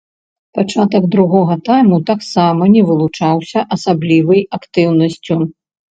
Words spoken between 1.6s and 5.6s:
тайму таксама не вылучаўся асаблівай актыўнасцю.